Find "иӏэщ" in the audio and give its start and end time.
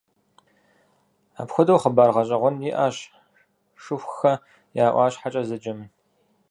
2.69-2.97